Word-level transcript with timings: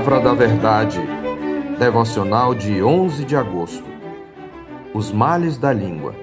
Palavra 0.00 0.20
da 0.20 0.32
Verdade, 0.32 0.98
devocional 1.78 2.54
de 2.54 2.82
11 2.82 3.22
de 3.22 3.36
agosto. 3.36 3.84
Os 4.94 5.12
males 5.12 5.58
da 5.58 5.74
língua. 5.74 6.14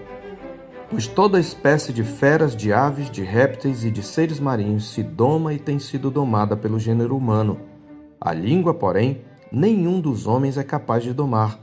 Pois 0.90 1.06
toda 1.06 1.40
espécie 1.40 1.94
de 1.94 2.04
feras, 2.04 2.56
de 2.56 2.74
aves, 2.74 3.08
de 3.12 3.22
répteis 3.22 3.84
e 3.84 3.92
de 3.92 4.02
seres 4.02 4.40
marinhos 4.40 4.92
se 4.92 5.04
doma 5.04 5.54
e 5.54 5.60
tem 5.60 5.78
sido 5.78 6.10
domada 6.10 6.58
pelo 6.58 6.80
gênero 6.80 7.16
humano. 7.16 7.60
A 8.20 8.34
língua, 8.34 8.74
porém, 8.74 9.22
nenhum 9.52 10.02
dos 10.02 10.26
homens 10.26 10.58
é 10.58 10.64
capaz 10.64 11.04
de 11.04 11.14
domar. 11.14 11.60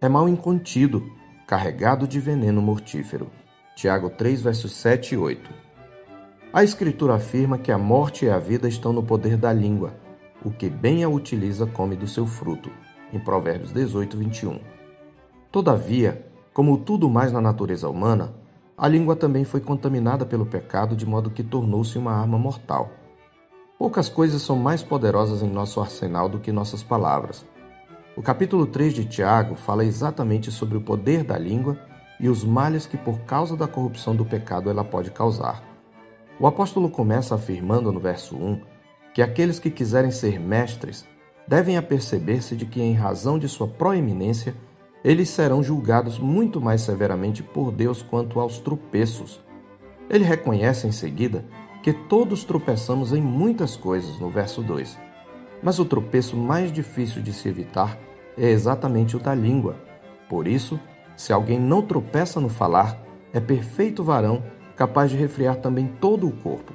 É 0.00 0.08
mal 0.08 0.26
incontido, 0.26 1.04
carregado 1.46 2.08
de 2.08 2.18
veneno 2.18 2.62
mortífero. 2.62 3.30
Tiago 3.76 4.08
3, 4.08 4.40
versos 4.40 4.72
7 4.72 5.16
e 5.16 5.18
8. 5.18 5.50
A 6.50 6.64
Escritura 6.64 7.16
afirma 7.16 7.58
que 7.58 7.70
a 7.70 7.76
morte 7.76 8.24
e 8.24 8.30
a 8.30 8.38
vida 8.38 8.66
estão 8.66 8.90
no 8.90 9.02
poder 9.02 9.36
da 9.36 9.52
língua 9.52 10.07
o 10.44 10.50
que 10.50 10.68
bem 10.68 11.02
a 11.02 11.08
utiliza 11.08 11.66
come 11.66 11.96
do 11.96 12.06
seu 12.06 12.26
fruto. 12.26 12.70
Em 13.12 13.18
Provérbios 13.18 13.72
18, 13.72 14.16
21. 14.16 14.60
Todavia, 15.50 16.26
como 16.52 16.78
tudo 16.78 17.08
mais 17.08 17.32
na 17.32 17.40
natureza 17.40 17.88
humana, 17.88 18.34
a 18.76 18.86
língua 18.86 19.16
também 19.16 19.44
foi 19.44 19.60
contaminada 19.60 20.24
pelo 20.24 20.46
pecado 20.46 20.94
de 20.94 21.06
modo 21.06 21.30
que 21.30 21.42
tornou-se 21.42 21.98
uma 21.98 22.12
arma 22.12 22.38
mortal. 22.38 22.90
Poucas 23.78 24.08
coisas 24.08 24.42
são 24.42 24.56
mais 24.56 24.82
poderosas 24.82 25.42
em 25.42 25.48
nosso 25.48 25.80
arsenal 25.80 26.28
do 26.28 26.38
que 26.38 26.52
nossas 26.52 26.82
palavras. 26.82 27.46
O 28.16 28.22
capítulo 28.22 28.66
3 28.66 28.92
de 28.92 29.04
Tiago 29.04 29.54
fala 29.54 29.84
exatamente 29.84 30.50
sobre 30.50 30.76
o 30.76 30.80
poder 30.80 31.24
da 31.24 31.38
língua 31.38 31.78
e 32.20 32.28
os 32.28 32.44
males 32.44 32.86
que, 32.86 32.96
por 32.96 33.20
causa 33.20 33.56
da 33.56 33.68
corrupção 33.68 34.14
do 34.14 34.24
pecado, 34.24 34.68
ela 34.68 34.84
pode 34.84 35.10
causar. 35.10 35.62
O 36.40 36.46
apóstolo 36.46 36.90
começa 36.90 37.34
afirmando 37.34 37.90
no 37.90 38.00
verso 38.00 38.36
1 38.36 38.60
que 39.18 39.22
aqueles 39.22 39.58
que 39.58 39.68
quiserem 39.68 40.12
ser 40.12 40.38
mestres 40.38 41.04
devem 41.44 41.76
aperceber-se 41.76 42.54
de 42.54 42.64
que, 42.64 42.80
em 42.80 42.94
razão 42.94 43.36
de 43.36 43.48
sua 43.48 43.66
proeminência, 43.66 44.54
eles 45.02 45.28
serão 45.28 45.60
julgados 45.60 46.20
muito 46.20 46.60
mais 46.60 46.82
severamente 46.82 47.42
por 47.42 47.72
Deus 47.72 48.00
quanto 48.00 48.38
aos 48.38 48.60
tropeços. 48.60 49.40
Ele 50.08 50.22
reconhece 50.22 50.86
em 50.86 50.92
seguida 50.92 51.44
que 51.82 51.92
todos 51.92 52.44
tropeçamos 52.44 53.12
em 53.12 53.20
muitas 53.20 53.76
coisas, 53.76 54.20
no 54.20 54.30
verso 54.30 54.62
2. 54.62 54.96
Mas 55.64 55.80
o 55.80 55.84
tropeço 55.84 56.36
mais 56.36 56.70
difícil 56.70 57.20
de 57.20 57.32
se 57.32 57.48
evitar 57.48 57.98
é 58.36 58.48
exatamente 58.48 59.16
o 59.16 59.18
da 59.18 59.34
língua. 59.34 59.74
Por 60.28 60.46
isso, 60.46 60.78
se 61.16 61.32
alguém 61.32 61.58
não 61.58 61.82
tropeça 61.82 62.38
no 62.38 62.48
falar, 62.48 62.96
é 63.32 63.40
perfeito 63.40 64.04
varão, 64.04 64.44
capaz 64.76 65.10
de 65.10 65.16
refriar 65.16 65.56
também 65.56 65.88
todo 66.00 66.28
o 66.28 66.36
corpo. 66.36 66.72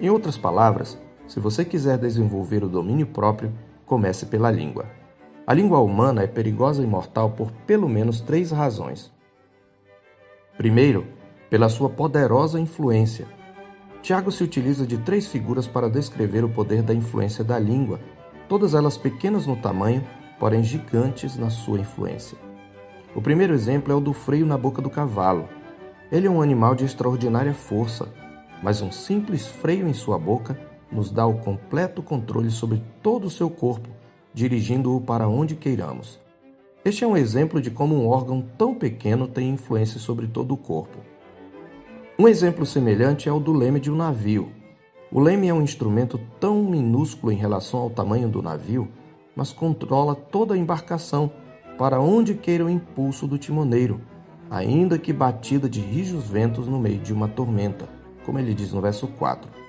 Em 0.00 0.10
outras 0.10 0.36
palavras, 0.36 0.98
se 1.26 1.40
você 1.40 1.64
quiser 1.64 1.98
desenvolver 1.98 2.62
o 2.62 2.68
domínio 2.68 3.06
próprio, 3.06 3.52
comece 3.84 4.26
pela 4.26 4.50
língua. 4.50 4.86
A 5.46 5.54
língua 5.54 5.80
humana 5.80 6.22
é 6.22 6.26
perigosa 6.26 6.82
e 6.82 6.86
mortal 6.86 7.30
por 7.30 7.52
pelo 7.66 7.88
menos 7.88 8.20
três 8.20 8.50
razões. 8.50 9.12
Primeiro, 10.56 11.06
pela 11.50 11.68
sua 11.68 11.88
poderosa 11.88 12.58
influência. 12.58 13.26
Tiago 14.02 14.30
se 14.30 14.42
utiliza 14.42 14.86
de 14.86 14.98
três 14.98 15.26
figuras 15.28 15.66
para 15.66 15.90
descrever 15.90 16.44
o 16.44 16.48
poder 16.48 16.82
da 16.82 16.94
influência 16.94 17.44
da 17.44 17.58
língua, 17.58 18.00
todas 18.48 18.74
elas 18.74 18.96
pequenas 18.96 19.46
no 19.46 19.56
tamanho, 19.56 20.04
porém 20.38 20.62
gigantes 20.62 21.36
na 21.36 21.50
sua 21.50 21.80
influência. 21.80 22.38
O 23.14 23.22
primeiro 23.22 23.54
exemplo 23.54 23.92
é 23.92 23.96
o 23.96 24.00
do 24.00 24.12
freio 24.12 24.46
na 24.46 24.58
boca 24.58 24.82
do 24.82 24.90
cavalo. 24.90 25.48
Ele 26.10 26.26
é 26.26 26.30
um 26.30 26.42
animal 26.42 26.74
de 26.74 26.84
extraordinária 26.84 27.54
força, 27.54 28.08
mas 28.62 28.82
um 28.82 28.92
simples 28.92 29.46
freio 29.46 29.88
em 29.88 29.92
sua 29.92 30.18
boca 30.18 30.58
nos 30.90 31.10
dá 31.10 31.26
o 31.26 31.38
completo 31.38 32.02
controle 32.02 32.50
sobre 32.50 32.82
todo 33.02 33.26
o 33.26 33.30
seu 33.30 33.50
corpo, 33.50 33.88
dirigindo-o 34.32 35.00
para 35.00 35.28
onde 35.28 35.56
queiramos. 35.56 36.20
Este 36.84 37.02
é 37.02 37.06
um 37.06 37.16
exemplo 37.16 37.60
de 37.60 37.70
como 37.70 37.96
um 37.96 38.08
órgão 38.08 38.44
tão 38.56 38.74
pequeno 38.74 39.26
tem 39.26 39.50
influência 39.50 39.98
sobre 39.98 40.26
todo 40.26 40.54
o 40.54 40.56
corpo. 40.56 40.98
Um 42.18 42.28
exemplo 42.28 42.64
semelhante 42.64 43.28
é 43.28 43.32
o 43.32 43.40
do 43.40 43.52
leme 43.52 43.80
de 43.80 43.90
um 43.90 43.96
navio. 43.96 44.50
O 45.10 45.20
leme 45.20 45.48
é 45.48 45.54
um 45.54 45.62
instrumento 45.62 46.20
tão 46.38 46.62
minúsculo 46.62 47.32
em 47.32 47.36
relação 47.36 47.80
ao 47.80 47.90
tamanho 47.90 48.28
do 48.28 48.40
navio, 48.40 48.88
mas 49.34 49.52
controla 49.52 50.14
toda 50.14 50.54
a 50.54 50.56
embarcação 50.56 51.30
para 51.76 52.00
onde 52.00 52.34
queira 52.34 52.64
o 52.64 52.70
impulso 52.70 53.26
do 53.26 53.36
timoneiro, 53.36 54.00
ainda 54.50 54.98
que 54.98 55.12
batida 55.12 55.68
de 55.68 55.80
rijos 55.80 56.28
ventos 56.28 56.68
no 56.68 56.78
meio 56.78 56.98
de 56.98 57.12
uma 57.12 57.28
tormenta, 57.28 57.88
como 58.24 58.38
ele 58.38 58.54
diz 58.54 58.72
no 58.72 58.80
verso 58.80 59.06
4. 59.08 59.65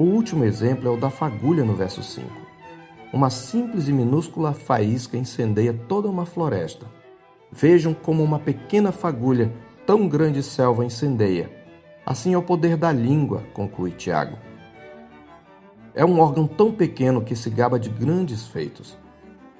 O 0.00 0.04
último 0.04 0.44
exemplo 0.44 0.88
é 0.88 0.90
o 0.90 0.96
da 0.96 1.10
fagulha 1.10 1.62
no 1.62 1.74
verso 1.74 2.02
5. 2.02 2.26
Uma 3.12 3.28
simples 3.28 3.86
e 3.86 3.92
minúscula 3.92 4.54
faísca 4.54 5.18
incendeia 5.18 5.74
toda 5.74 6.08
uma 6.08 6.24
floresta. 6.24 6.86
Vejam 7.52 7.92
como 7.92 8.22
uma 8.22 8.38
pequena 8.38 8.92
fagulha, 8.92 9.52
tão 9.84 10.08
grande 10.08 10.42
selva, 10.42 10.86
incendeia. 10.86 11.50
Assim 12.06 12.32
é 12.32 12.38
o 12.38 12.42
poder 12.42 12.78
da 12.78 12.90
língua, 12.90 13.42
conclui 13.52 13.90
Tiago. 13.90 14.38
É 15.94 16.02
um 16.02 16.18
órgão 16.18 16.46
tão 16.46 16.72
pequeno 16.72 17.20
que 17.20 17.36
se 17.36 17.50
gaba 17.50 17.78
de 17.78 17.90
grandes 17.90 18.46
feitos. 18.46 18.96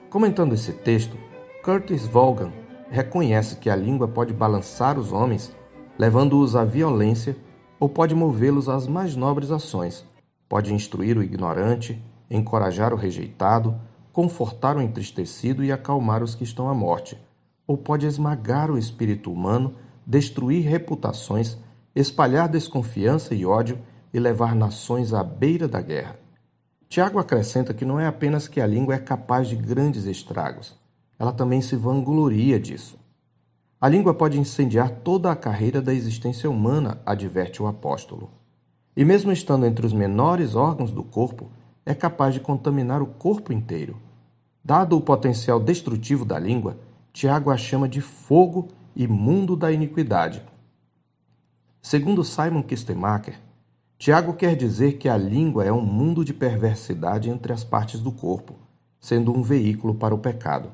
Comentando 0.09 0.55
esse 0.55 0.73
texto, 0.73 1.19
Curtis 1.63 2.07
Vaughan 2.07 2.51
reconhece 2.91 3.57
que 3.57 3.69
a 3.69 3.77
língua 3.77 4.09
pode 4.09 4.33
balançar 4.33 4.99
os 4.99 5.13
homens, 5.13 5.55
levando-os 5.99 6.57
à 6.57 6.65
violência, 6.65 7.37
ou 7.79 7.91
pode 7.91 8.15
movê-los 8.15 8.71
às 8.71 8.87
mais 8.87 9.15
nobres 9.15 9.51
ações, 9.51 10.09
Pode 10.51 10.75
instruir 10.75 11.17
o 11.17 11.23
ignorante, 11.23 12.03
encorajar 12.29 12.93
o 12.93 12.97
rejeitado, 12.97 13.81
confortar 14.13 14.77
o 14.77 14.83
entristecido 14.83 15.63
e 15.63 15.71
acalmar 15.71 16.25
os 16.25 16.35
que 16.35 16.43
estão 16.43 16.69
à 16.69 16.75
morte. 16.75 17.17
Ou 17.69 17.79
pode 17.79 18.05
esmagar 18.05 18.69
o 18.69 18.77
espírito 18.77 19.33
humano, 19.33 19.77
destruir 20.05 20.67
reputações, 20.67 21.57
espalhar 21.95 22.49
desconfiança 22.49 23.33
e 23.33 23.47
ódio 23.47 23.79
e 24.13 24.19
levar 24.19 24.57
nações 24.57 25.15
à 25.15 25.23
beira 25.23 25.69
da 25.69 25.81
guerra. 25.81 26.19
Tiago 26.89 27.21
acrescenta 27.21 27.73
que 27.73 27.85
não 27.85 28.01
é 28.01 28.09
apenas 28.09 28.49
que 28.49 28.61
a 28.61 28.67
língua 28.67 28.97
é 28.97 28.99
capaz 28.99 29.47
de 29.47 29.55
grandes 29.55 30.05
estragos, 30.05 30.77
ela 31.17 31.33
também 31.33 31.61
se 31.61 31.77
vangloria 31.77 32.59
disso. 32.59 32.99
A 33.81 33.89
língua 33.89 34.15
pode 34.15 34.41
incendiar 34.41 34.91
toda 34.91 35.31
a 35.31 35.37
carreira 35.37 35.81
da 35.81 35.95
existência 35.95 36.51
humana, 36.51 37.01
adverte 37.07 37.63
o 37.63 37.69
apóstolo 37.69 38.40
e, 38.97 39.05
mesmo 39.05 39.33
estando 39.33 39.67
entre 39.67 39.87
os 39.87 39.93
menores 39.93 40.55
órgãos 40.55 40.91
do 40.91 41.03
corpo, 41.03 41.51
é 41.87 41.95
capaz 41.95 42.35
de 42.35 42.41
contaminar 42.41 43.03
o 43.03 43.07
corpo 43.07 43.53
inteiro. 43.53 43.97
Dado 44.63 44.97
o 44.97 45.01
potencial 45.01 45.59
destrutivo 45.59 46.25
da 46.25 46.39
língua, 46.39 46.77
Tiago 47.13 47.51
a 47.51 47.57
chama 47.57 47.89
de 47.89 48.01
fogo 48.01 48.69
e 48.95 49.07
mundo 49.07 49.57
da 49.57 49.73
iniquidade. 49.73 50.43
Segundo 51.83 52.23
Simon 52.23 52.63
Kistemacher, 52.63 53.41
Tiago 53.99 54.35
quer 54.35 54.57
dizer 54.57 54.99
que 54.99 55.09
a 55.09 55.17
língua 55.17 55.65
é 55.65 55.73
um 55.73 55.81
mundo 55.81 56.25
de 56.25 56.33
perversidade 56.33 57.29
entre 57.29 57.53
as 57.53 57.65
partes 57.65 58.01
do 58.01 58.13
corpo, 58.13 58.55
sendo 58.99 59.33
um 59.33 59.43
veículo 59.43 59.95
para 59.95 60.15
o 60.15 60.19
pecado. 60.19 60.73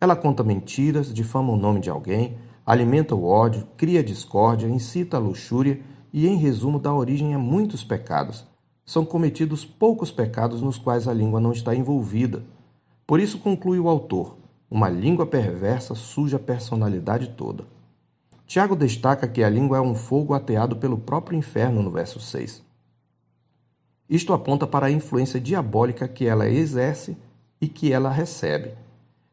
Ela 0.00 0.16
conta 0.16 0.44
mentiras, 0.44 1.12
difama 1.12 1.52
o 1.52 1.56
nome 1.56 1.80
de 1.80 1.90
alguém, 1.90 2.36
alimenta 2.64 3.14
o 3.14 3.24
ódio, 3.24 3.66
cria 3.76 4.02
discórdia, 4.02 4.66
incita 4.66 5.16
a 5.16 5.20
luxúria 5.20 5.80
e, 6.12 6.26
em 6.26 6.36
resumo, 6.36 6.78
dá 6.78 6.92
origem 6.92 7.34
a 7.34 7.38
muitos 7.38 7.84
pecados. 7.84 8.46
São 8.84 9.04
cometidos 9.04 9.64
poucos 9.64 10.10
pecados 10.10 10.62
nos 10.62 10.78
quais 10.78 11.06
a 11.06 11.12
língua 11.12 11.40
não 11.40 11.52
está 11.52 11.74
envolvida. 11.74 12.42
Por 13.06 13.20
isso, 13.20 13.38
conclui 13.38 13.78
o 13.78 13.88
autor, 13.88 14.36
uma 14.70 14.88
língua 14.88 15.26
perversa 15.26 15.94
suja 15.94 16.36
a 16.36 16.40
personalidade 16.40 17.28
toda. 17.30 17.64
Tiago 18.46 18.74
destaca 18.74 19.28
que 19.28 19.42
a 19.42 19.48
língua 19.48 19.76
é 19.76 19.80
um 19.80 19.94
fogo 19.94 20.32
ateado 20.32 20.76
pelo 20.76 20.96
próprio 20.96 21.38
inferno 21.38 21.82
no 21.82 21.90
verso 21.90 22.18
6. 22.18 22.62
Isto 24.08 24.32
aponta 24.32 24.66
para 24.66 24.86
a 24.86 24.90
influência 24.90 25.38
diabólica 25.38 26.08
que 26.08 26.26
ela 26.26 26.48
exerce 26.48 27.14
e 27.60 27.68
que 27.68 27.92
ela 27.92 28.10
recebe. 28.10 28.72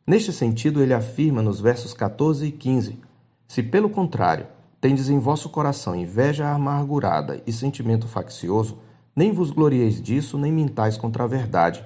Neste 0.06 0.34
sentido, 0.34 0.84
ele 0.84 0.94
afirma 0.94 1.42
nos 1.42 1.62
versos 1.62 1.94
14 1.94 2.46
e 2.46 2.52
15: 2.52 3.00
Se 3.48 3.64
pelo 3.64 3.90
contrário 3.90 4.48
Tendes 4.86 5.10
em 5.10 5.18
vosso 5.18 5.50
coração 5.50 5.96
inveja 5.96 6.48
amargurada 6.48 7.42
e 7.48 7.52
sentimento 7.52 8.08
faccioso, 8.08 8.78
nem 9.16 9.32
vos 9.32 9.50
glorieis 9.50 10.00
disso, 10.00 10.38
nem 10.38 10.52
mintais 10.52 10.96
contra 10.96 11.24
a 11.24 11.28
verdade. 11.28 11.84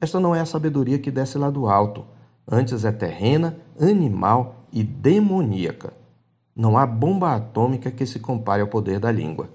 Esta 0.00 0.20
não 0.20 0.32
é 0.32 0.38
a 0.38 0.46
sabedoria 0.46 1.00
que 1.00 1.10
desce 1.10 1.38
lá 1.38 1.50
do 1.50 1.66
alto, 1.66 2.06
antes 2.48 2.84
é 2.84 2.92
terrena, 2.92 3.56
animal 3.80 4.64
e 4.72 4.84
demoníaca. 4.84 5.92
Não 6.54 6.78
há 6.78 6.86
bomba 6.86 7.34
atômica 7.34 7.90
que 7.90 8.06
se 8.06 8.20
compare 8.20 8.62
ao 8.62 8.68
poder 8.68 9.00
da 9.00 9.10
língua. 9.10 9.48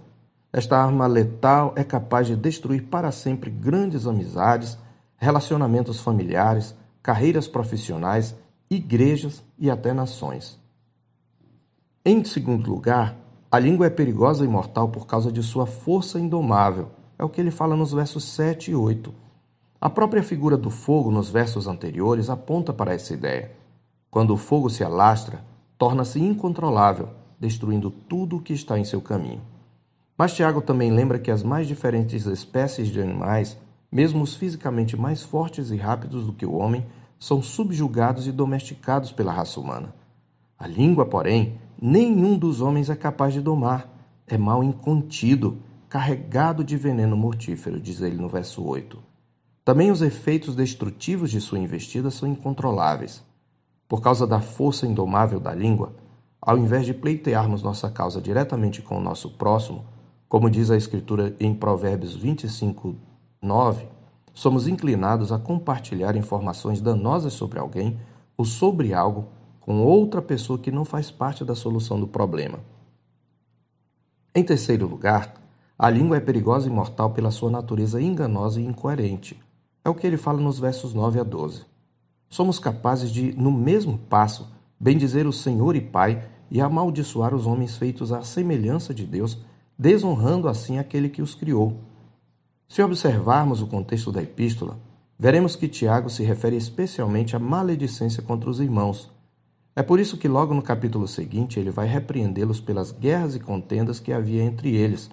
Esta 0.51 0.77
arma 0.77 1.07
letal 1.07 1.71
é 1.77 1.85
capaz 1.85 2.27
de 2.27 2.35
destruir 2.35 2.87
para 2.87 3.09
sempre 3.13 3.49
grandes 3.49 4.05
amizades, 4.05 4.77
relacionamentos 5.15 6.01
familiares, 6.01 6.75
carreiras 7.01 7.47
profissionais, 7.47 8.35
igrejas 8.69 9.41
e 9.57 9.71
até 9.71 9.93
nações. 9.93 10.60
Em 12.03 12.23
segundo 12.23 12.67
lugar, 12.67 13.15
a 13.51 13.59
língua 13.59 13.85
é 13.85 13.89
perigosa 13.91 14.43
e 14.43 14.47
mortal 14.47 14.89
por 14.89 15.05
causa 15.05 15.31
de 15.31 15.43
sua 15.43 15.67
força 15.67 16.19
indomável. 16.19 16.89
É 17.15 17.23
o 17.23 17.29
que 17.29 17.39
ele 17.39 17.51
fala 17.51 17.75
nos 17.75 17.93
versos 17.93 18.23
7 18.23 18.71
e 18.71 18.75
8. 18.75 19.13
A 19.79 19.87
própria 19.87 20.23
figura 20.23 20.57
do 20.57 20.71
fogo 20.71 21.11
nos 21.11 21.29
versos 21.29 21.67
anteriores 21.67 22.27
aponta 22.27 22.73
para 22.73 22.91
essa 22.91 23.13
ideia. 23.13 23.51
Quando 24.09 24.33
o 24.33 24.37
fogo 24.37 24.67
se 24.67 24.83
alastra, 24.83 25.45
torna-se 25.77 26.19
incontrolável, 26.19 27.09
destruindo 27.39 27.91
tudo 27.91 28.37
o 28.37 28.41
que 28.41 28.53
está 28.53 28.79
em 28.79 28.83
seu 28.83 28.99
caminho. 28.99 29.41
Mas 30.17 30.33
Tiago 30.33 30.59
também 30.59 30.89
lembra 30.89 31.19
que 31.19 31.29
as 31.29 31.43
mais 31.43 31.67
diferentes 31.67 32.25
espécies 32.25 32.87
de 32.87 32.99
animais, 32.99 33.59
mesmo 33.91 34.23
os 34.23 34.33
fisicamente 34.33 34.97
mais 34.97 35.21
fortes 35.21 35.69
e 35.69 35.77
rápidos 35.77 36.25
do 36.25 36.33
que 36.33 36.47
o 36.47 36.55
homem, 36.55 36.83
são 37.19 37.43
subjugados 37.43 38.25
e 38.25 38.31
domesticados 38.31 39.11
pela 39.11 39.31
raça 39.31 39.59
humana. 39.59 40.00
A 40.61 40.67
língua, 40.67 41.07
porém, 41.07 41.59
nenhum 41.81 42.37
dos 42.37 42.61
homens 42.61 42.87
é 42.87 42.95
capaz 42.95 43.33
de 43.33 43.41
domar. 43.41 43.89
É 44.27 44.37
mal 44.37 44.63
incontido, 44.63 45.57
carregado 45.89 46.63
de 46.63 46.77
veneno 46.77 47.17
mortífero, 47.17 47.81
diz 47.81 47.99
ele 47.99 48.15
no 48.15 48.29
verso 48.29 48.63
8. 48.63 49.01
Também 49.65 49.89
os 49.89 50.03
efeitos 50.03 50.55
destrutivos 50.55 51.31
de 51.31 51.41
sua 51.41 51.57
investida 51.57 52.11
são 52.11 52.29
incontroláveis. 52.29 53.23
Por 53.87 54.01
causa 54.01 54.27
da 54.27 54.39
força 54.39 54.85
indomável 54.85 55.39
da 55.39 55.51
língua, 55.51 55.95
ao 56.39 56.59
invés 56.59 56.85
de 56.85 56.93
pleitearmos 56.93 57.63
nossa 57.63 57.89
causa 57.89 58.21
diretamente 58.21 58.83
com 58.83 58.99
o 58.99 59.01
nosso 59.01 59.31
próximo, 59.31 59.83
como 60.29 60.47
diz 60.47 60.69
a 60.69 60.77
Escritura 60.77 61.35
em 61.39 61.55
Provérbios 61.55 62.15
25, 62.15 62.95
9, 63.41 63.87
somos 64.31 64.67
inclinados 64.67 65.31
a 65.31 65.39
compartilhar 65.39 66.15
informações 66.15 66.79
danosas 66.79 67.33
sobre 67.33 67.57
alguém 67.57 67.99
ou 68.37 68.45
sobre 68.45 68.93
algo 68.93 69.40
com 69.61 69.81
outra 69.81 70.21
pessoa 70.21 70.59
que 70.59 70.71
não 70.71 70.83
faz 70.83 71.09
parte 71.09 71.45
da 71.45 71.55
solução 71.55 71.99
do 71.99 72.07
problema. 72.07 72.59
Em 74.35 74.43
terceiro 74.43 74.87
lugar, 74.87 75.33
a 75.77 75.89
língua 75.89 76.17
é 76.17 76.19
perigosa 76.19 76.67
e 76.67 76.71
mortal 76.71 77.11
pela 77.11 77.31
sua 77.31 77.49
natureza 77.49 78.01
enganosa 78.01 78.59
e 78.59 78.65
incoerente. 78.65 79.39
É 79.83 79.89
o 79.89 79.95
que 79.95 80.05
ele 80.05 80.17
fala 80.17 80.39
nos 80.39 80.59
versos 80.59 80.93
9 80.93 81.19
a 81.19 81.23
12. 81.23 81.63
Somos 82.29 82.59
capazes 82.59 83.11
de, 83.11 83.33
no 83.33 83.51
mesmo 83.51 83.97
passo, 83.97 84.47
bendizer 84.79 85.27
o 85.27 85.33
Senhor 85.33 85.75
e 85.75 85.81
Pai 85.81 86.27
e 86.49 86.61
amaldiçoar 86.61 87.33
os 87.33 87.45
homens 87.45 87.77
feitos 87.77 88.11
à 88.11 88.23
semelhança 88.23 88.93
de 88.93 89.05
Deus, 89.05 89.37
desonrando 89.77 90.47
assim 90.47 90.77
aquele 90.77 91.09
que 91.09 91.21
os 91.21 91.33
criou. 91.33 91.77
Se 92.67 92.81
observarmos 92.81 93.61
o 93.61 93.67
contexto 93.67 94.11
da 94.11 94.21
epístola, 94.21 94.77
veremos 95.19 95.55
que 95.55 95.67
Tiago 95.67 96.09
se 96.09 96.23
refere 96.23 96.55
especialmente 96.55 97.35
à 97.35 97.39
maledicência 97.39 98.23
contra 98.23 98.49
os 98.49 98.59
irmãos, 98.59 99.09
é 99.73 99.81
por 99.81 99.99
isso 99.99 100.17
que 100.17 100.27
logo 100.27 100.53
no 100.53 100.61
capítulo 100.61 101.07
seguinte 101.07 101.59
ele 101.59 101.71
vai 101.71 101.87
repreendê-los 101.87 102.59
pelas 102.59 102.91
guerras 102.91 103.35
e 103.35 103.39
contendas 103.39 103.99
que 103.99 104.11
havia 104.11 104.43
entre 104.43 104.75
eles. 104.75 105.09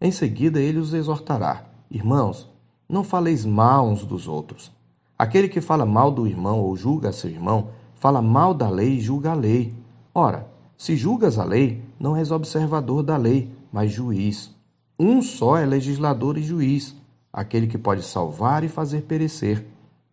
Em 0.00 0.10
seguida 0.10 0.58
ele 0.58 0.78
os 0.78 0.94
exortará: 0.94 1.66
Irmãos, 1.90 2.48
não 2.88 3.04
faleis 3.04 3.44
mal 3.44 3.86
uns 3.86 4.04
dos 4.04 4.26
outros. 4.26 4.72
Aquele 5.18 5.48
que 5.48 5.60
fala 5.60 5.84
mal 5.84 6.10
do 6.10 6.26
irmão 6.26 6.60
ou 6.60 6.74
julga 6.74 7.12
seu 7.12 7.28
irmão, 7.28 7.68
fala 7.94 8.22
mal 8.22 8.54
da 8.54 8.70
lei 8.70 8.96
e 8.96 9.00
julga 9.00 9.32
a 9.32 9.34
lei. 9.34 9.74
Ora, 10.14 10.48
se 10.78 10.96
julgas 10.96 11.38
a 11.38 11.44
lei, 11.44 11.82
não 12.00 12.16
és 12.16 12.30
observador 12.30 13.02
da 13.02 13.18
lei, 13.18 13.52
mas 13.70 13.92
juiz. 13.92 14.50
Um 14.98 15.20
só 15.20 15.58
é 15.58 15.66
legislador 15.66 16.38
e 16.38 16.42
juiz, 16.42 16.96
aquele 17.30 17.66
que 17.66 17.76
pode 17.76 18.02
salvar 18.02 18.64
e 18.64 18.68
fazer 18.68 19.02
perecer. 19.02 19.66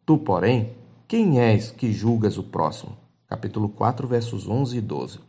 Tu, 0.05 0.17
porém, 0.17 0.73
quem 1.07 1.39
és 1.39 1.71
que 1.71 1.93
julgas 1.93 2.37
o 2.37 2.43
próximo? 2.43 2.91
Capítulo 3.27 3.67
4, 3.67 4.07
versos 4.07 4.47
11 4.47 4.77
e 4.77 4.81
12. 4.81 5.19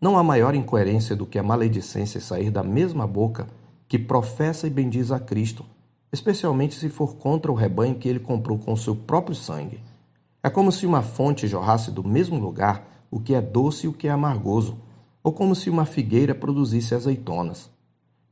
Não 0.00 0.18
há 0.18 0.22
maior 0.22 0.52
incoerência 0.52 1.14
do 1.14 1.24
que 1.24 1.38
a 1.38 1.44
maledicência 1.44 2.20
sair 2.20 2.50
da 2.50 2.64
mesma 2.64 3.06
boca 3.06 3.46
que 3.86 4.00
professa 4.00 4.66
e 4.66 4.70
bendiz 4.70 5.12
a 5.12 5.20
Cristo, 5.20 5.64
especialmente 6.12 6.74
se 6.74 6.88
for 6.88 7.14
contra 7.14 7.52
o 7.52 7.54
rebanho 7.54 7.94
que 7.94 8.08
ele 8.08 8.18
comprou 8.18 8.58
com 8.58 8.74
seu 8.74 8.96
próprio 8.96 9.36
sangue. 9.36 9.80
É 10.42 10.50
como 10.50 10.72
se 10.72 10.84
uma 10.84 11.02
fonte 11.02 11.46
jorrasse 11.46 11.92
do 11.92 12.02
mesmo 12.02 12.36
lugar 12.36 13.06
o 13.12 13.20
que 13.20 13.32
é 13.32 13.40
doce 13.40 13.86
e 13.86 13.88
o 13.88 13.92
que 13.92 14.08
é 14.08 14.10
amargoso, 14.10 14.76
ou 15.22 15.32
como 15.32 15.54
se 15.54 15.70
uma 15.70 15.84
figueira 15.84 16.34
produzisse 16.34 16.96
azeitonas. 16.96 17.70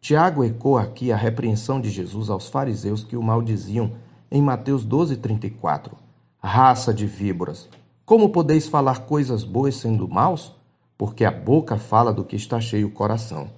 Tiago 0.00 0.42
ecoa 0.42 0.82
aqui 0.82 1.12
a 1.12 1.16
repreensão 1.16 1.80
de 1.80 1.88
Jesus 1.88 2.28
aos 2.28 2.48
fariseus 2.48 3.04
que 3.04 3.16
o 3.16 3.22
maldiziam 3.22 3.92
em 4.28 4.42
Mateus 4.42 4.84
12:34. 4.84 5.92
Raça 6.38 6.92
de 6.92 7.06
víboras, 7.06 7.68
como 8.04 8.30
podeis 8.30 8.66
falar 8.66 9.06
coisas 9.06 9.44
boas 9.44 9.76
sendo 9.76 10.08
maus? 10.08 10.52
Porque 10.98 11.24
a 11.24 11.30
boca 11.30 11.76
fala 11.76 12.12
do 12.12 12.24
que 12.24 12.36
está 12.36 12.60
cheio 12.60 12.88
o 12.88 12.90
coração. 12.90 13.48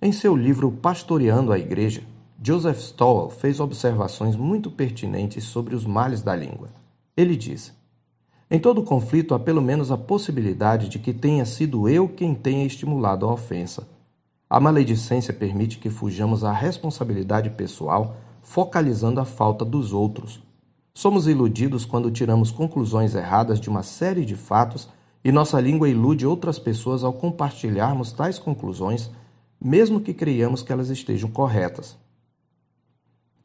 Em 0.00 0.12
seu 0.12 0.36
livro 0.36 0.70
Pastoreando 0.70 1.52
a 1.52 1.58
Igreja, 1.58 2.02
Joseph 2.42 2.78
Stowell 2.78 3.30
fez 3.30 3.58
observações 3.58 4.36
muito 4.36 4.70
pertinentes 4.70 5.44
sobre 5.44 5.74
os 5.74 5.84
males 5.84 6.22
da 6.22 6.36
língua. 6.36 6.68
Ele 7.16 7.34
diz: 7.34 7.72
Em 8.50 8.60
todo 8.60 8.84
conflito 8.84 9.34
há 9.34 9.38
pelo 9.38 9.60
menos 9.60 9.90
a 9.90 9.98
possibilidade 9.98 10.88
de 10.88 10.98
que 10.98 11.12
tenha 11.12 11.44
sido 11.44 11.88
eu 11.88 12.08
quem 12.08 12.34
tenha 12.34 12.64
estimulado 12.64 13.26
a 13.26 13.32
ofensa. 13.32 13.88
A 14.48 14.60
maledicência 14.60 15.34
permite 15.34 15.78
que 15.78 15.90
fujamos 15.90 16.44
à 16.44 16.52
responsabilidade 16.52 17.50
pessoal, 17.50 18.16
focalizando 18.42 19.18
a 19.18 19.24
falta 19.24 19.64
dos 19.64 19.92
outros, 19.92 20.40
Somos 20.96 21.26
iludidos 21.26 21.84
quando 21.84 22.10
tiramos 22.10 22.50
conclusões 22.50 23.14
erradas 23.14 23.60
de 23.60 23.68
uma 23.68 23.82
série 23.82 24.24
de 24.24 24.34
fatos 24.34 24.88
e 25.22 25.30
nossa 25.30 25.60
língua 25.60 25.90
ilude 25.90 26.26
outras 26.26 26.58
pessoas 26.58 27.04
ao 27.04 27.12
compartilharmos 27.12 28.12
tais 28.12 28.38
conclusões, 28.38 29.10
mesmo 29.62 30.00
que 30.00 30.14
creiamos 30.14 30.62
que 30.62 30.72
elas 30.72 30.88
estejam 30.88 31.30
corretas. 31.30 31.98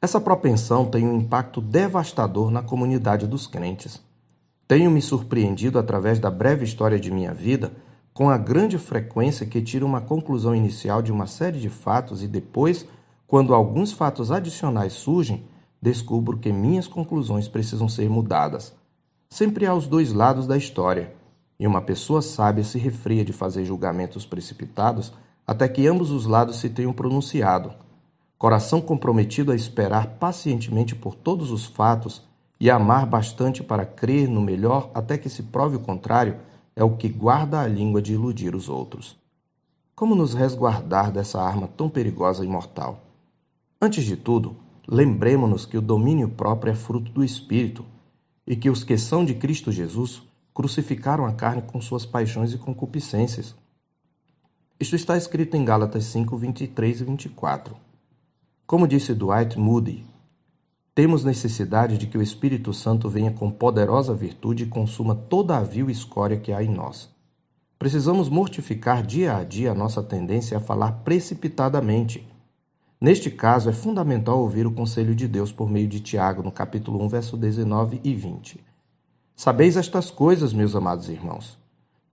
Essa 0.02 0.22
propensão 0.22 0.86
tem 0.86 1.06
um 1.06 1.18
impacto 1.18 1.60
devastador 1.60 2.50
na 2.50 2.64
comunidade 2.64 3.28
dos 3.28 3.48
crentes. 3.48 4.02
Tenho 4.66 4.90
me 4.90 5.02
surpreendido 5.02 5.78
através 5.78 6.20
da 6.20 6.32
breve 6.32 6.64
história 6.64 6.98
de 6.98 7.12
minha 7.12 7.34
vida 7.34 7.74
com 8.14 8.30
a 8.30 8.38
grande 8.38 8.78
frequência 8.78 9.46
que 9.46 9.62
tiro 9.62 9.86
uma 9.86 10.00
conclusão 10.00 10.56
inicial 10.56 11.02
de 11.02 11.12
uma 11.12 11.28
série 11.28 11.60
de 11.60 11.70
fatos 11.70 12.24
e 12.24 12.30
depois, 12.30 12.88
quando 13.28 13.54
alguns 13.54 13.92
fatos 13.92 14.32
adicionais 14.32 14.94
surgem, 14.94 15.44
descubro 15.82 16.38
que 16.38 16.52
minhas 16.54 16.88
conclusões 16.88 17.48
precisam 17.48 17.90
ser 17.90 18.10
mudadas. 18.10 18.74
Sempre 19.30 19.66
há 19.66 19.74
os 19.74 19.88
dois 19.88 20.14
lados 20.14 20.46
da 20.46 20.58
história, 20.58 21.14
e 21.60 21.66
uma 21.66 21.82
pessoa 21.82 22.22
sábia 22.22 22.64
se 22.64 22.78
refreia 22.78 23.24
de 23.24 23.34
fazer 23.34 23.66
julgamentos 23.66 24.26
precipitados 24.26 25.14
até 25.46 25.68
que 25.68 25.88
ambos 25.88 26.12
os 26.12 26.26
lados 26.26 26.58
se 26.58 26.70
tenham 26.70 26.94
pronunciado. 26.94 27.74
Coração 28.38 28.82
comprometido 28.82 29.52
a 29.52 29.56
esperar 29.56 30.08
pacientemente 30.20 30.96
por 30.96 31.14
todos 31.14 31.52
os 31.52 31.66
fatos 31.66 32.24
e 32.60 32.70
amar 32.70 33.06
bastante 33.06 33.64
para 33.64 33.86
crer 33.86 34.28
no 34.28 34.42
melhor 34.42 34.90
até 34.94 35.18
que 35.18 35.30
se 35.30 35.44
prove 35.44 35.76
o 35.76 35.80
contrário 35.80 36.38
é 36.76 36.84
o 36.84 36.96
que 36.96 37.10
guarda 37.10 37.60
a 37.60 37.68
língua 37.68 38.02
de 38.02 38.14
iludir 38.14 38.56
os 38.56 38.70
outros. 38.70 39.16
Como 39.96 40.16
nos 40.16 40.34
resguardar 40.34 41.12
dessa 41.12 41.40
arma 41.42 41.68
tão 41.68 41.90
perigosa 41.90 42.44
e 42.44 42.48
mortal? 42.48 43.02
Antes 43.80 44.04
de 44.04 44.16
tudo, 44.16 44.56
lembremos-nos 44.92 45.66
que 45.66 45.78
o 45.78 45.82
domínio 45.82 46.28
próprio 46.28 46.72
é 46.72 46.76
fruto 46.76 47.10
do 47.14 47.24
Espírito 47.24 47.86
e 48.46 48.58
que 48.58 48.70
os 48.70 48.84
que 48.84 48.98
são 48.98 49.24
de 49.24 49.34
Cristo 49.34 49.72
Jesus 49.72 50.22
crucificaram 50.54 51.26
a 51.26 51.32
carne 51.32 51.62
com 51.62 51.80
suas 51.80 52.06
paixões 52.06 52.52
e 52.52 52.58
concupiscências. 52.58 53.56
Isto 54.78 54.98
está 54.98 55.16
escrito 55.16 55.56
em 55.56 55.64
Gálatas 55.64 56.04
5, 56.06 56.36
23 56.36 57.00
e 57.00 57.04
24. 57.06 57.78
Como 58.68 58.86
disse 58.86 59.14
Dwight 59.14 59.58
Moody, 59.58 60.06
temos 60.94 61.24
necessidade 61.24 61.98
de 61.98 62.08
que 62.08 62.18
o 62.18 62.22
Espírito 62.22 62.74
Santo 62.74 63.08
venha 63.08 63.32
com 63.32 63.50
poderosa 63.50 64.14
virtude 64.14 64.64
e 64.64 64.68
consuma 64.68 65.16
toda 65.16 65.58
a 65.58 65.64
vil 65.64 65.90
escória 65.90 66.38
que 66.38 66.52
há 66.52 66.62
em 66.62 66.70
nós. 66.70 67.10
Precisamos 67.80 68.28
mortificar 68.28 69.06
dia 69.06 69.38
a 69.38 69.44
dia 69.46 69.72
a 69.72 69.76
nossa 69.76 70.04
tendência 70.04 70.58
a 70.58 70.62
falar 70.62 70.92
precipitadamente 71.04 72.28
Neste 73.02 73.32
caso, 73.32 73.68
é 73.68 73.74
fundamental 73.74 74.40
ouvir 74.40 74.68
o 74.68 74.72
conselho 74.72 75.16
de 75.16 75.28
Deus 75.28 75.52
por 75.52 75.68
meio 75.68 75.88
de 75.88 76.00
Tiago, 76.00 76.44
no 76.44 76.52
capítulo 76.52 77.04
1, 77.04 77.10
verso 77.10 77.36
19 77.36 78.00
e 78.04 78.14
20. 78.14 78.64
Sabeis 79.36 79.76
estas 79.76 80.12
coisas, 80.12 80.54
meus 80.54 80.76
amados 80.76 81.10
irmãos. 81.10 81.58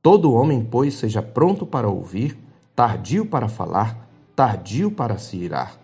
Todo 0.00 0.32
homem, 0.32 0.64
pois, 0.64 0.94
seja 0.94 1.20
pronto 1.20 1.66
para 1.66 1.90
ouvir, 1.90 2.38
tardio 2.74 3.26
para 3.26 3.48
falar, 3.48 4.08
tardio 4.34 4.90
para 4.90 5.18
se 5.18 5.36
irar, 5.36 5.78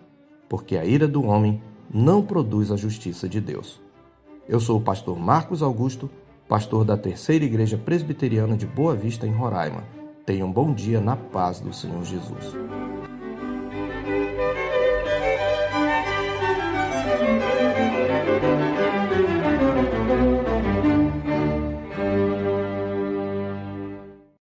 porque 0.49 0.75
a 0.75 0.83
ira 0.83 1.07
do 1.07 1.23
homem 1.23 1.61
não 1.93 2.23
produz 2.23 2.71
a 2.71 2.75
justiça 2.75 3.29
de 3.29 3.39
Deus. 3.39 3.79
Eu 4.49 4.59
sou 4.59 4.79
o 4.79 4.81
pastor 4.81 5.19
Marcos 5.19 5.61
Augusto, 5.61 6.09
pastor 6.49 6.83
da 6.83 6.97
Terceira 6.97 7.45
Igreja 7.45 7.77
Presbiteriana 7.77 8.57
de 8.57 8.65
Boa 8.65 8.95
Vista, 8.95 9.27
em 9.27 9.31
Roraima. 9.31 9.83
Tenha 10.25 10.43
um 10.43 10.51
bom 10.51 10.73
dia 10.73 10.99
na 10.99 11.15
paz 11.15 11.59
do 11.59 11.71
Senhor 11.71 12.03
Jesus. 12.03 12.55